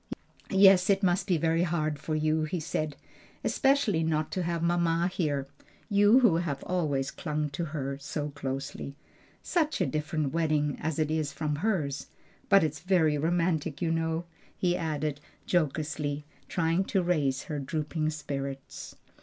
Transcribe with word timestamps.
"Yes, 0.49 0.89
it 0.89 1.03
must 1.03 1.27
be 1.27 1.37
very 1.37 1.61
hard 1.61 1.99
for 1.99 2.15
you," 2.15 2.41
he 2.45 2.59
said; 2.59 2.95
"especially 3.43 4.01
not 4.01 4.31
to 4.31 4.41
have 4.41 4.63
mamma 4.63 5.07
here, 5.07 5.47
you 5.91 6.21
who 6.21 6.37
have 6.37 6.63
always 6.63 7.11
clung 7.11 7.51
to 7.51 7.65
her 7.65 7.99
so 7.99 8.29
closely. 8.31 8.95
Such 9.43 9.79
a 9.79 9.85
different 9.85 10.33
wedding 10.33 10.75
as 10.81 10.97
it 10.97 11.11
is 11.11 11.31
from 11.31 11.57
hers! 11.57 12.07
But 12.49 12.63
it's 12.63 12.79
very 12.79 13.19
romantic 13.19 13.79
you 13.79 13.91
know," 13.91 14.25
he 14.57 14.75
added 14.75 15.19
jocosely, 15.47 16.25
trying 16.49 16.83
to 16.85 17.03
raise 17.03 17.43
her 17.43 17.59
drooping 17.59 18.09
spirits. 18.09 18.95